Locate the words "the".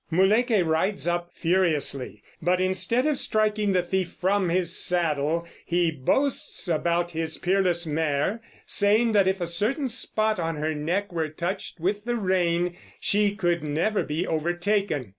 3.71-3.83, 12.05-12.15